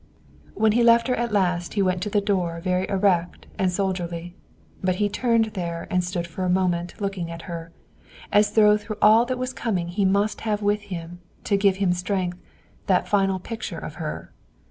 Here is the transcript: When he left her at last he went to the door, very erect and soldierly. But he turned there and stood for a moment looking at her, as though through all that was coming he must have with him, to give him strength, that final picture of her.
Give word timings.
When 0.55 0.71
he 0.71 0.81
left 0.81 1.07
her 1.09 1.15
at 1.15 1.31
last 1.31 1.75
he 1.75 1.83
went 1.83 2.01
to 2.01 2.09
the 2.09 2.21
door, 2.21 2.59
very 2.59 2.89
erect 2.89 3.45
and 3.59 3.71
soldierly. 3.71 4.33
But 4.83 4.95
he 4.95 5.07
turned 5.09 5.51
there 5.53 5.87
and 5.91 6.03
stood 6.03 6.25
for 6.25 6.43
a 6.43 6.49
moment 6.49 6.99
looking 6.99 7.29
at 7.29 7.43
her, 7.43 7.71
as 8.31 8.53
though 8.53 8.77
through 8.77 8.97
all 8.99 9.25
that 9.25 9.37
was 9.37 9.53
coming 9.53 9.89
he 9.89 10.03
must 10.05 10.41
have 10.41 10.63
with 10.63 10.81
him, 10.89 11.19
to 11.43 11.55
give 11.55 11.75
him 11.75 11.93
strength, 11.93 12.39
that 12.87 13.07
final 13.07 13.37
picture 13.37 13.77
of 13.77 13.93
her. 14.01 14.33